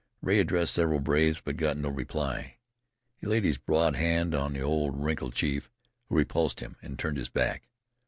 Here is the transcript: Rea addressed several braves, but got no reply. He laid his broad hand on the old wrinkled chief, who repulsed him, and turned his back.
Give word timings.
Rea 0.23 0.39
addressed 0.39 0.73
several 0.73 0.99
braves, 0.99 1.43
but 1.45 1.57
got 1.57 1.77
no 1.77 1.89
reply. 1.89 2.57
He 3.17 3.27
laid 3.27 3.43
his 3.43 3.59
broad 3.59 3.95
hand 3.95 4.33
on 4.33 4.53
the 4.53 4.61
old 4.61 4.99
wrinkled 5.05 5.35
chief, 5.35 5.69
who 6.09 6.15
repulsed 6.17 6.59
him, 6.59 6.75
and 6.81 6.97
turned 6.97 7.17
his 7.17 7.29
back. 7.29 7.69